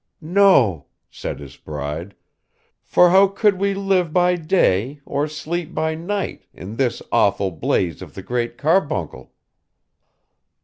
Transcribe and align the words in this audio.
'No,' 0.19 0.87
said 1.11 1.39
his 1.39 1.57
bride, 1.57 2.15
'for 2.81 3.11
how 3.11 3.27
could 3.27 3.59
we 3.59 3.75
live 3.75 4.11
by 4.11 4.35
day, 4.35 4.99
or 5.05 5.27
sleep 5.27 5.75
by 5.75 5.93
night, 5.93 6.47
in 6.55 6.77
this 6.77 7.03
awful 7.11 7.51
blaze 7.51 8.01
of 8.01 8.15
the 8.15 8.23
Great 8.23 8.57
Carbuncle! 8.57 9.31